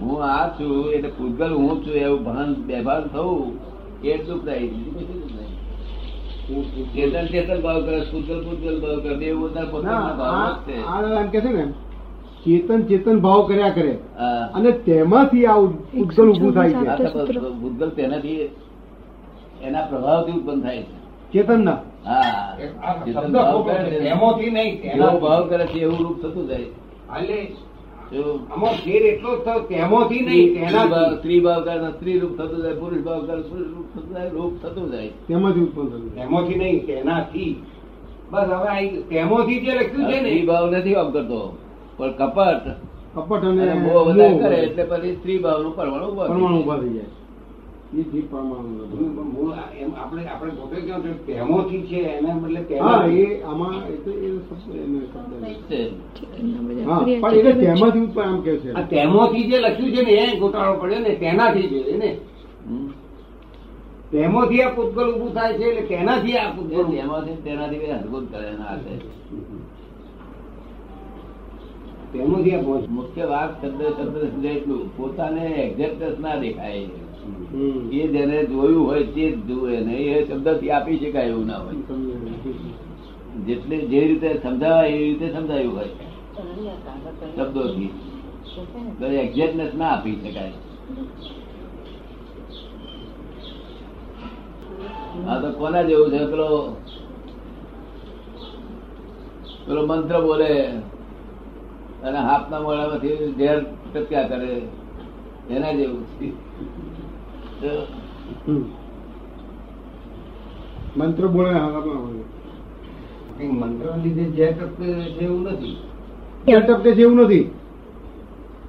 [0.00, 3.58] હું આ છું એટલે પૂતગલ હું છું એવું ભાન બેભાન થવું
[4.04, 4.68] એ જ દુઃખ થાય.
[6.94, 10.76] ચેતન ચેતન ભાવ કરે પૂતગલ પૂતગલ ભાવ કરે બે બધા પોતાના ભાવ છે.
[11.20, 11.64] એમ કે છે ને
[12.44, 13.98] ચેતન ચેતન ભાવ કર્યા કરે.
[14.54, 16.74] અને તેમાંથી આ ઉદ્ગલ ઉભું થાય છે.
[17.60, 18.48] ભૂતગલ તેનાથી
[19.62, 20.96] એના પ્રભાવથી ઉત્પન્ન થાય છે.
[21.32, 21.78] ચેતનના.
[22.06, 22.56] હા.
[23.04, 23.96] ચેતન ભાવ કરે.
[23.96, 26.66] એમાંથી નહીં, એનો ભાવ કરે છે એવું રૂપ થતું જાય.
[27.20, 27.38] એટલે
[28.84, 31.16] ફેર એટલો થયો, તેમાંથી નહીં, તેનાથી.
[31.16, 34.62] સ્ત્રી ભાવ કરે સ્ત્રી રૂપ થતું જાય પુરુષ ભાવ કરે પુરુષ રૂપ થતું જાય રૂપ
[34.62, 35.08] થતું જાય.
[35.08, 37.62] તેમાંથી ઉત્પન્ન થયું તેમાંથી નહીં, તેનાથી.
[38.30, 40.28] બસ હવે આ તેમાંથી જે લખ્યું છે ને.
[40.28, 41.56] એ ભાવ નથી આમ કરતો.
[41.96, 42.68] પણ કપટ.
[43.14, 47.04] કપટ અને મોહ વધારે કરે એટલે પછી સ્ત્રી ભાવનું પરમાણુ પરમાણુ ઊભા થઈ જાય.
[49.94, 52.00] આપણે આપણે પોતે કેવું છે?
[52.10, 54.12] એના બદલે હા એ આમાં એટલે
[58.84, 62.10] તેમાંથી જે લખ્યું છે ને એ ગોટાળો પડ્યો ને તેનાથી જોઈએ ને.
[64.12, 68.76] તેમાંથી આ પૂતગલ ઉભું થાય છે એટલે તેનાથી આ પૂતગલ તેમાંથી તેનાથી અદભુત કરે એના.
[72.12, 72.56] તેમાંથી
[72.88, 77.01] મુખ્ય વાત શબ્દ શબ્દ એટલું પોતાને એક્ઝેક્ટનેસ ના દેખાય.
[77.92, 81.76] એ જેને જોયું હોય તે જ જુએ ને એ શબ્દથી આપી શકાય એવું ના હોય.
[83.46, 85.90] જેટલે જે રીતે સમજાવાય એ રીતે સમજાયું હોય.
[87.36, 87.90] શબ્દોથી.
[89.18, 90.52] એક્ઝેક્ટનેસ ના આપી શકાય.
[95.26, 96.20] હા તો કોના જેવું છે?
[96.26, 96.48] પેલો
[99.66, 100.50] પેલો મંત્ર બોલે
[102.02, 103.58] અને હાથના મોડામાંથી ઝેર
[103.94, 104.52] ટપક્યા કરે
[105.50, 106.04] એના જેવું.
[110.96, 111.50] મંત્ર બોલે
[113.40, 115.76] મંત્ર લીધે જે ટપકે છે એવું નથી.
[116.46, 117.50] જે ટપકે છે એવું નથી.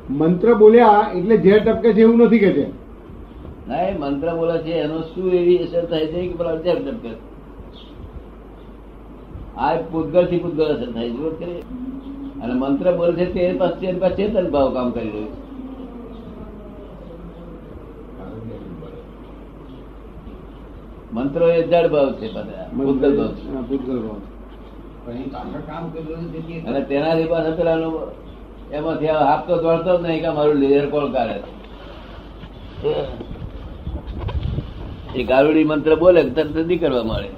[0.09, 2.65] મંત્ર બોલ્યા એટલે જે ટપકે છે એવું નથી કે છે.
[3.67, 7.11] ના એ મંત્ર બોલે છે એનો શું એવી અસર થાય છે કે પેલા ઝેર ટપકે.
[9.57, 11.09] આ પૂતગળથી પૂતગળ અસર થાય
[11.39, 11.63] છે
[12.41, 15.52] અને મંત્ર બોલે છે તે પાસે ચેતન ભાવ કામ કરી રહ્યું છે.
[21.13, 23.43] મંત્રો એ જડ ભાવ છે બધા પૂતગલ ભાવ છે.
[23.47, 24.21] હા, ભાવ
[25.05, 27.77] પણ કામ કરેલું અને તેનાથી પાછા પેલા
[28.71, 31.37] એમાંથી આ હાથ તો દોડતો જ નહીં કે મારું લેઝર કોણ કાઢે
[35.15, 37.29] એ ગારુડી મંત્ર બોલે કે તરત નીકળવા મળે.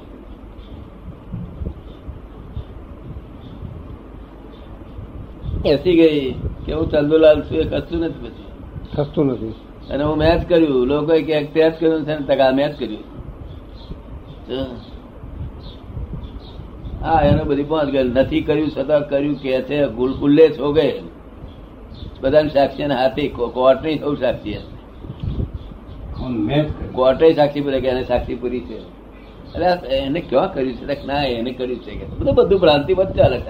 [5.66, 6.36] એસી ગઈ
[6.66, 8.46] કે હું ચંદુલાલ છું એ કશું નથી પછી.
[8.96, 9.54] થતું નથી.
[9.90, 13.15] અને હું મેચ કર્યું લોકો કે તે જ કર્યું છે ને તકા મેચ કર્યું.
[17.02, 21.02] હા એને બધી પહોંચ ગઈ નથી કર્યું છતાં કર્યું કે છે ગુલ ગુલ્લે છો ગયે
[22.22, 23.28] બધાને સાક્ષી ને હાથી.
[23.28, 24.58] કોર્ટની સૌ સાક્ષી
[26.94, 28.80] કોર્ટે સાક્ષી પૂરે કે એને સાક્ષી પૂરી છે?
[29.56, 31.06] અરે એને ક્યાં કર્યું છે?
[31.08, 32.06] ના એને કર્યું છે કે.
[32.06, 33.42] બધું બધું ભ્રાંતિ બધું ચાલે.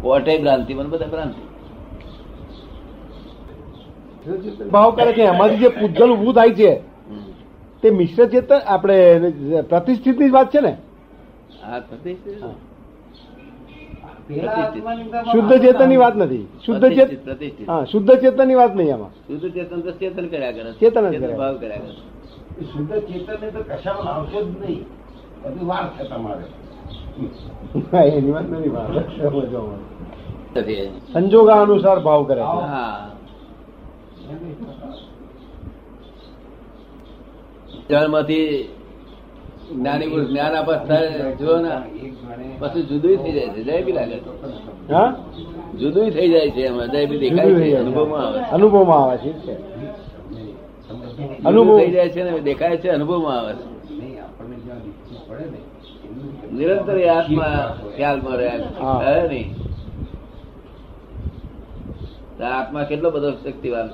[0.00, 1.42] કોર્ટે ભ્રાંતિ મને બધા ભ્રાંતિ.
[4.64, 6.93] ભાવ કરે છે એમાંથી જે પૂજલ ઉભું થાય છે.
[7.84, 8.96] તે મિશ્ર ચેતન આપણે
[9.68, 10.72] પ્રતિષ્ઠિતની વાત છે ને?
[15.32, 16.44] શુદ્ધ ચેતનની વાત નથી.
[16.62, 19.12] શુદ્ધ ચેતન હા શુદ્ધ ચેતનની વાત નહીં આમાં.
[19.28, 21.92] શુદ્ધ ચેતન તો ચેતન કર્યા કરે ચેતન જ ભાવ કર્યા કરે
[22.72, 24.84] શુદ્ધ ચેતન તો કશામાં આવશે જ નહીં.
[25.42, 26.44] બધી વાર છે તમારે.
[28.10, 28.90] એની વાત નથી વાત.
[31.12, 33.10] સંજોગા અનુસાર ભાવ કરે હા.
[37.90, 38.70] જળમાંથી
[39.72, 40.54] જ્ઞાની પુરુષ જ્ઞાન
[41.38, 41.72] જો ને
[42.60, 44.18] પછી જુદું થઈ જાય છે જય બી લાગે
[45.78, 47.76] જુદું થઈ જાય છે એમાં જય બી દેખાય છે.
[47.76, 48.38] અનુભવમાં આવે.
[48.52, 49.54] અનુભવમાં આવે છે
[51.44, 53.64] અનુભવ થઈ જાય છે ને દેખાય છે અનુભવમાં આવે છે.
[56.52, 57.56] નિરંતર આત્મા
[57.96, 59.28] ખ્યાલમાં રહ્યા હે.
[59.28, 59.48] નહીં?
[62.50, 63.88] આત્મા કેટલો બધો શક્તિવાન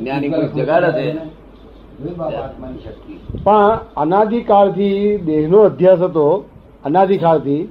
[0.00, 1.06] જ્ઞાની પુરુષ જગાડે છે.
[3.44, 6.44] પણ અનાદિકાળથી દેહનો અધ્યાસ હતો
[6.84, 7.62] અનાદિકાળથી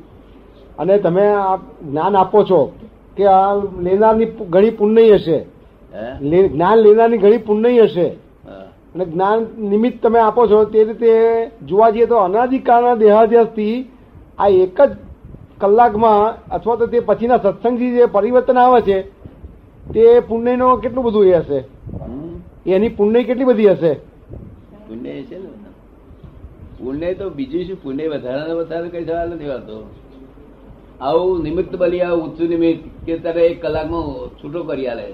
[0.80, 2.72] અને તમે આ જ્ઞાન આપો છો
[3.18, 5.40] કે આ લેનારની ઘણી પુણ્ય હશે.
[6.48, 8.08] જ્ઞાન લેનારની ઘણી પુણ્ય હશે.
[8.96, 11.14] અને જ્ઞાન નિમિત્ત તમે આપો છો તે રીતે
[11.66, 13.76] જોવા જઈએ તો અનાદિકાળના દેહાધ્યાસથી
[14.40, 14.92] આ એક જ
[15.62, 19.02] કલાકમાં અથવા તો તે પછીના સત્સંગથી જે પરિવર્તન આવે છે
[19.94, 21.60] તે પુણ્યનો કેટલું બધું એ હશે?
[22.66, 23.94] એની પુણ્ય કેટલી બધી હશે?
[24.88, 25.50] પુણ્ય છે ને
[26.80, 27.78] પુણ્ય તો બીજું શું?
[27.84, 29.78] પુણ્ય વધારે વધારે કઈ થવા નથી વાતો
[31.02, 34.06] આવું નિમિત્ત બલી આવું ઊંચું નિમિત્ત કે તારે એક કલાકમાં
[34.40, 35.08] છૂટો કરી આલે.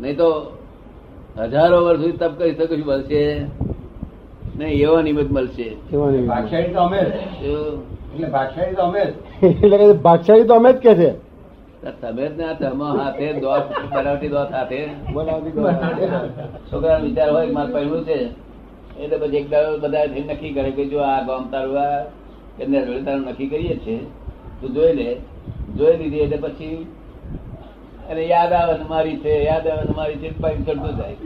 [0.00, 0.28] નહીં તો
[1.52, 3.22] હજારો વર્ષ સુધી તપ કરી શકું મળશે
[4.58, 5.68] નહીં એવા નિમિત્ત મળશે
[6.30, 7.00] ભાગશાળી તો અમે.
[7.02, 9.12] એટલે ભાગશાળી તો અમે જ.
[9.50, 11.10] એટલે કે ભાગશાળી તો અમે જ કે છે.
[12.00, 14.80] તમે જ ના હાથે દોત બનાવટી દોત હાથે.
[15.14, 15.52] બનાવટી
[16.70, 18.18] છોકરાનો વિચાર હોય મારે પહેલું છે?
[19.02, 22.02] એટલે પછી એક દાડો બધા થઈને નક્કી કરે કે જો આ ગામ તારું આ
[22.60, 23.96] એને તારું નક્કી કરીએ છે.
[24.60, 25.08] તું જોઈ લે.
[25.76, 26.86] જોઈ લીધી એટલે પછી
[28.10, 31.16] અને યાદ આવે મારી છે યાદ આવે મારી છે પછી ચડતું જાય.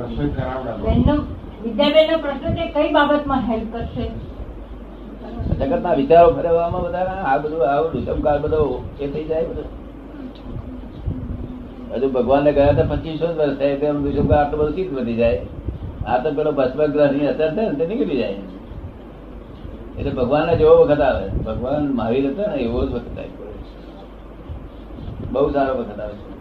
[0.00, 0.84] રસોઈ કરાવડાવો.
[0.86, 1.14] બેનનો
[1.64, 4.06] વિદ્યાબેનનો પ્રશ્ન છે કઈ બાબતમાં હેલ્પ કરશે?
[5.58, 9.68] જગતના વિચારો ફેરવવામાં બધા આ બધું આવું દુષ્મકાર બધો એ થઈ જાય બધું.
[11.92, 15.40] હજુ ભગવાનને ગયા હતા પચીસો જ વર્ષ થાય તેમ દુષ્મકાર આટલો બધું ચીજ વધી જાય.
[16.06, 18.36] આ તો પેલો ભસ્મ ગ્રહની અસર થાય ને તે નીકળી જાય.
[19.98, 21.28] એટલે ભગવાન જેવો વખત આવે.
[21.28, 23.32] ભગવાન મહાવીર હતા ને એવો જ વખત આવે
[25.32, 26.34] બહુ સારો વખત આવે છે.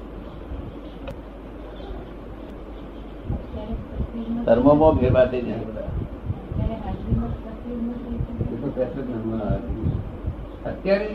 [4.45, 7.52] ધર્મોમાં ફેરફાર થઈ જાય બધા.
[10.65, 11.07] અત્યારે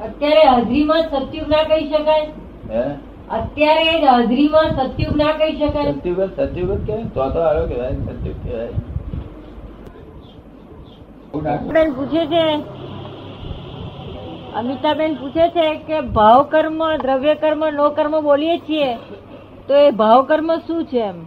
[0.00, 2.26] અત્યારે હાજરીમાં સત્યુગ ના કહી શકાય?
[3.30, 5.92] અત્યારે જ હાજરીમાં સત્યુગ ના કહી શકાય?
[5.94, 8.74] સત્યુગ સત્યુગત કેવાય તો તો આરો કેવાય સત્યુગ કેવાય
[11.72, 12.44] બેન પૂછે છે
[14.54, 18.90] અમિતાબેન પૂછે છે કે ભાવ કર્મ દ્રવ્ય કર્મ નો કર્મ બોલીએ છીએ
[19.68, 21.18] તો એ ભાવ કર્મ શું છે એમ?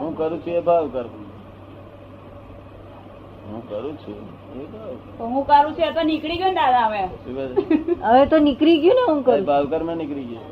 [0.00, 1.24] હું કરું છું એ ભાવ કરું.
[3.50, 4.18] હું કરું છું
[4.60, 4.92] એ ભાવ
[5.34, 7.02] હું કરું છું એ તો નીકળી ગયો દાદા હવે.
[8.04, 9.44] હવે તો નીકળી ગયું ને હું કરું.
[9.50, 10.46] ભાવ કર્મ નીકળી ગયો.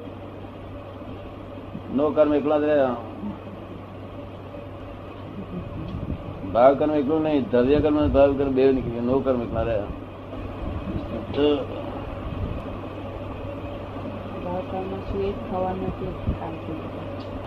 [1.98, 2.96] નો કર્મ એકલા જ રહ્યા
[6.52, 9.08] ભાવ કર્મ એકલું નહીં દ્રવ્ય કર્મ ભાવ કર્મ બે નીકળી ગયા.
[9.10, 9.90] નો કર્મ એકલા રહ્યા
[11.34, 11.46] તો
[14.44, 15.20] ભાવ કર્મ શું?
[15.28, 17.37] એ થવાનું નથી કામ થઈ ગયું.